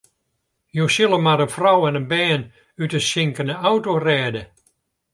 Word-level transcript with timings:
Jo 0.79 0.87
sille 0.95 1.19
mar 1.25 1.43
in 1.45 1.51
frou 1.55 1.81
en 1.89 1.99
bern 2.11 2.43
út 2.81 2.95
in 2.99 3.07
sinkende 3.11 3.55
auto 3.69 3.91
rêde. 4.07 4.41